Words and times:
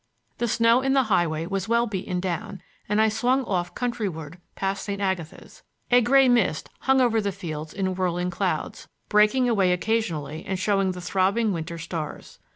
The 0.39 0.47
snow 0.47 0.81
in 0.81 0.93
the 0.93 1.03
highway 1.13 1.45
was 1.45 1.67
well 1.69 1.85
beaten 1.85 2.19
down 2.19 2.63
and 2.89 2.99
I 2.99 3.07
swung 3.07 3.43
off 3.45 3.75
countryward 3.75 4.39
past 4.55 4.83
St. 4.83 4.99
Agatha's. 4.99 5.61
A 5.91 6.01
gray 6.01 6.27
mist 6.27 6.71
hung 6.79 6.99
over 6.99 7.21
the 7.21 7.31
fields 7.31 7.71
in 7.71 7.93
whirling 7.93 8.31
clouds, 8.31 8.87
breaking 9.09 9.47
away 9.47 9.71
occasionally 9.71 10.43
and 10.43 10.57
showing 10.57 10.93
the 10.93 11.01
throbbing 11.01 11.53
winter 11.53 11.77
stars. 11.77 12.39